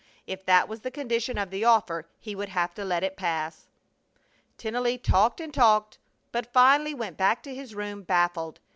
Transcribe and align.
If 0.25 0.43
that 0.45 0.67
was 0.67 0.79
the 0.81 0.89
condition 0.89 1.37
of 1.37 1.51
the 1.51 1.63
offer 1.63 2.07
he 2.17 2.33
would 2.35 2.49
have 2.49 2.73
to 2.73 2.83
let 2.83 3.03
it 3.03 3.15
pass. 3.15 3.67
Tennelly 4.57 4.97
talked 4.97 5.39
and 5.39 5.53
talked, 5.53 5.99
but 6.31 6.51
finally 6.51 6.95
went 6.95 7.17
back 7.17 7.43
to 7.43 7.53
his 7.53 7.75
room 7.75 8.01
baffled. 8.01 8.59